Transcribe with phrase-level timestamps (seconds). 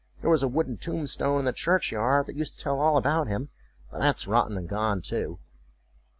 [0.21, 3.27] There was a wooden tombstone in the church yard that used to tell all about
[3.27, 3.49] him,
[3.91, 5.37] but that's rotten and gone too."